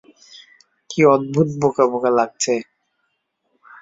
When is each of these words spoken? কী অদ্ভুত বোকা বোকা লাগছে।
কী 0.89 0.99
অদ্ভুত 1.07 1.47
বোকা 1.61 1.83
বোকা 1.91 2.11
লাগছে। 2.17 2.53